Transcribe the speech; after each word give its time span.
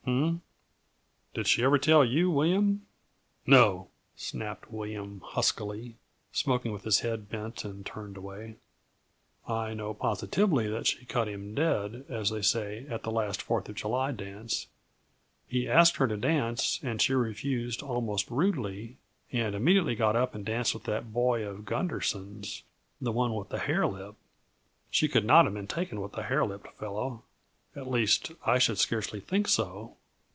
H 0.03 0.07
m 0.07 0.23
m! 0.27 0.41
Did 1.35 1.45
she 1.47 1.61
ever 1.63 1.77
tell 1.77 2.03
you, 2.03 2.29
William?" 2.31 2.87
"No," 3.45 3.89
snapped 4.15 4.71
William 4.71 5.21
huskily, 5.23 5.95
smoking 6.33 6.71
with 6.73 6.83
his 6.85 6.99
head 7.01 7.29
bent 7.29 7.63
and 7.63 7.85
turned 7.85 8.17
away. 8.17 8.55
"I 9.47 9.73
know 9.75 9.93
positively 9.93 10.67
that 10.67 10.87
she 10.87 11.05
cut 11.05 11.27
him 11.29 11.53
dead, 11.55 12.03
as 12.09 12.31
they 12.31 12.41
say, 12.41 12.85
at 12.89 13.03
the 13.03 13.11
last 13.11 13.41
Fourth 13.43 13.69
of 13.69 13.75
July 13.75 14.11
dance. 14.11 14.65
He 15.47 15.69
asked 15.69 15.97
her 15.97 16.07
to 16.07 16.17
dance, 16.17 16.79
and 16.83 16.99
she 16.99 17.13
refused 17.13 17.83
almost 17.83 18.29
rudely 18.31 18.97
and 19.31 19.53
immediately 19.55 19.93
got 19.95 20.15
up 20.17 20.33
and 20.35 20.43
danced 20.43 20.73
with 20.73 20.83
that 20.85 21.13
boy 21.13 21.45
of 21.45 21.63
Gunderson's 21.63 22.63
the 22.99 23.11
one 23.13 23.33
with 23.35 23.47
the 23.49 23.59
hair 23.59 23.85
lip. 23.87 24.15
She 24.89 25.07
could 25.07 25.25
not 25.25 25.45
have 25.45 25.53
been 25.53 25.67
taken 25.67 26.01
with 26.01 26.13
the 26.13 26.23
hair 26.23 26.43
lipped 26.43 26.73
fellow 26.79 27.23
at 27.73 27.89
least, 27.89 28.29
I 28.45 28.59
should 28.59 28.77
scarcely 28.77 29.21
think 29.21 29.47
so. 29.47 29.95